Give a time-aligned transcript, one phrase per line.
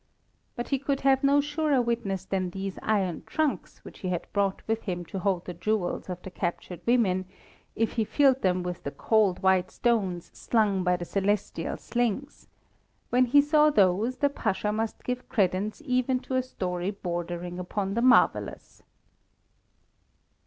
[0.55, 4.63] But he could have no surer witness than these iron trunks, which he had brought
[4.67, 7.25] with him to hold the jewels of the captured women,
[7.75, 12.47] if he filled them with the cold white stones slung by the celestial slings;
[13.11, 17.93] when he saw those the Pasha must give credence even to a story bordering upon
[17.93, 18.81] the marvellous.